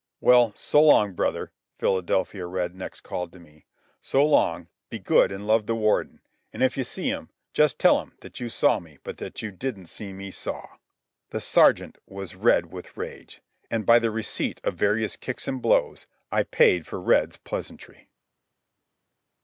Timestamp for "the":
5.67-5.75, 11.29-11.39, 13.99-14.09